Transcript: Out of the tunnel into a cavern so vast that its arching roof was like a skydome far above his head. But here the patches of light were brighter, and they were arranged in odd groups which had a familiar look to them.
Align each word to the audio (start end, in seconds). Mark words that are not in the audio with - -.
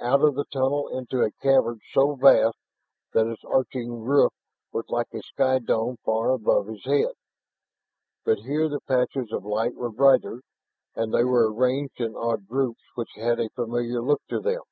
Out 0.00 0.22
of 0.22 0.34
the 0.34 0.46
tunnel 0.46 0.88
into 0.88 1.22
a 1.22 1.30
cavern 1.30 1.78
so 1.92 2.16
vast 2.16 2.58
that 3.12 3.28
its 3.30 3.44
arching 3.44 4.02
roof 4.02 4.32
was 4.72 4.84
like 4.88 5.06
a 5.14 5.22
skydome 5.22 5.98
far 5.98 6.30
above 6.32 6.66
his 6.66 6.84
head. 6.84 7.12
But 8.24 8.38
here 8.40 8.68
the 8.68 8.80
patches 8.80 9.30
of 9.30 9.44
light 9.44 9.76
were 9.76 9.92
brighter, 9.92 10.42
and 10.96 11.14
they 11.14 11.22
were 11.22 11.52
arranged 11.54 12.00
in 12.00 12.16
odd 12.16 12.48
groups 12.48 12.82
which 12.96 13.12
had 13.14 13.38
a 13.38 13.48
familiar 13.50 14.00
look 14.02 14.22
to 14.28 14.40
them. 14.40 14.62